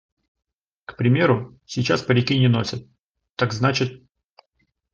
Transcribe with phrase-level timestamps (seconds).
[0.85, 2.87] К примеру, сейчас парики не носят,
[3.35, 4.03] так значит.